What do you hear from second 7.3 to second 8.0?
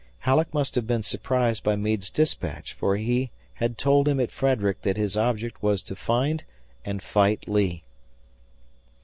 Lee.